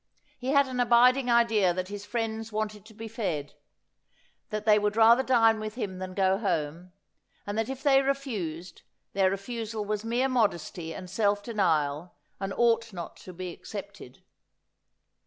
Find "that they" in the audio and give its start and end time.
4.49-4.79